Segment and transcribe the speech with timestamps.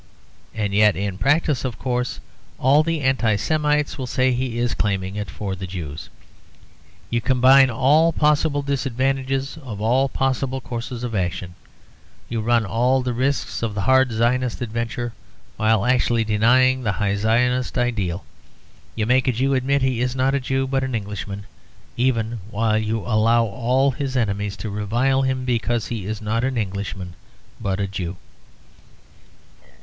[0.55, 2.19] And yet in practice, of course,
[2.57, 6.09] all the Anti Semites will say he is claiming it for the Jews.
[7.11, 11.53] You combine all possible disadvantages of all possible courses of action;
[12.29, 15.13] you run all the risks of the hard Zionist adventure,
[15.55, 18.25] while actually denying the high Zionist ideal.
[18.95, 21.45] You make a Jew admit he is not a Jew but an Englishman;
[21.95, 26.57] even while you allow all his enemies to revile him because he is not an
[26.57, 27.13] Englishman
[27.61, 28.15] but a Jew.